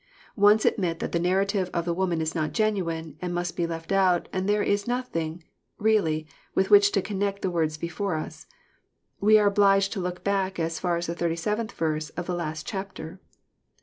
Once 0.35 0.65
admit 0.65 0.97
that 0.97 1.11
the 1.11 1.19
narrative 1.19 1.69
of 1.75 1.85
the 1.85 1.93
woman 1.93 2.21
is 2.21 2.33
not 2.33 2.53
genuine 2.53 3.15
and 3.21 3.35
must 3.35 3.55
be 3.55 3.67
left 3.67 3.91
out, 3.91 4.27
and 4.33 4.49
there 4.49 4.63
is 4.63 4.87
really 4.87 4.97
nothing 5.77 6.23
with 6.55 6.71
which 6.71 6.91
to 6.91 7.03
connect 7.03 7.43
the 7.43 7.51
words 7.51 7.77
before 7.77 8.15
us. 8.15 8.47
We 9.19 9.37
are 9.37 9.45
obliged 9.49 9.93
to 9.93 9.99
look 9.99 10.23
back 10.23 10.57
as 10.57 10.79
far 10.79 10.97
as 10.97 11.05
the 11.05 11.13
d7th 11.13 11.73
verse 11.73 12.09
of 12.17 12.25
the 12.25 12.33
last 12.33 12.65
chapter. 12.65 13.21